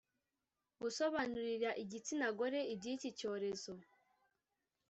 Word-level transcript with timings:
Gusobanurira 0.81 1.69
igitsina 1.83 2.27
gore 2.37 2.61
iby’iki 2.73 3.09
cyorezo 3.19 3.73